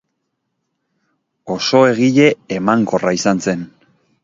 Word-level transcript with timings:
Oso 1.57 1.83
egile 1.91 2.27
emankorra 2.59 3.17
izan 3.21 3.47
zen. 3.49 3.65